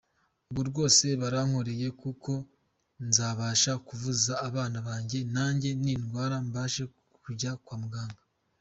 [0.49, 2.31] Ubu rwose barankoreye kuko
[3.07, 6.83] nzabasha kuvuza abana banjye najye nindwara mbashe
[7.23, 8.21] kujya kwa muganga.